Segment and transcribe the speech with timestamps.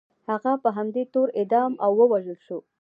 [0.29, 2.57] هغه په همدې تور اعدام او ووژل شو.